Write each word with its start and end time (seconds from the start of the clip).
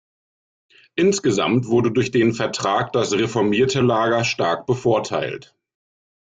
Insgesamt 0.95 1.67
wurde 1.67 1.91
durch 1.91 2.09
den 2.09 2.33
Vertrag 2.33 2.91
das 2.93 3.11
reformierte 3.13 3.81
Lager 3.81 4.23
stark 4.23 4.65
bevorteilt. 4.65 5.53